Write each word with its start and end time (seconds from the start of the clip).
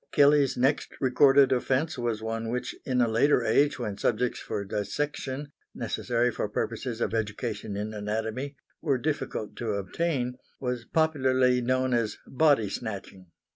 Kelley's 0.11 0.57
next 0.57 0.95
recorded 0.99 1.51
offence 1.51 1.95
was 1.95 2.23
one 2.23 2.49
which 2.49 2.73
in 2.85 3.01
a 3.01 3.07
later 3.07 3.45
age 3.45 3.77
when 3.77 3.99
subjects 3.99 4.39
for 4.39 4.65
dissection 4.65 5.51
(necessary 5.75 6.31
for 6.31 6.49
purposes 6.49 7.01
of 7.01 7.13
education 7.13 7.77
in 7.77 7.93
anatomy) 7.93 8.55
were 8.81 8.97
difficult 8.97 9.55
to 9.57 9.73
obtain, 9.73 10.39
was 10.59 10.85
popularly 10.85 11.61
known 11.61 11.93
as 11.93 12.17
"body 12.25 12.67
snatching." 12.67 13.27